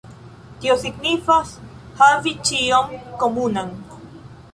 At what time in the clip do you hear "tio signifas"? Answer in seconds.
0.61-1.51